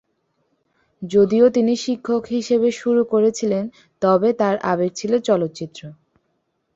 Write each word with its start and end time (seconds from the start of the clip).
যদিও 1.01 1.45
তিনি 1.49 1.73
শিক্ষক 1.75 2.23
হিসাবে 2.27 2.69
শুরু 2.71 3.01
করেছিলেন, 3.05 3.63
তবে 4.01 4.29
তার 4.33 4.55
আবেগ 4.63 4.91
ছিল 4.95 5.11
চলচ্চিত্র। 5.19 5.81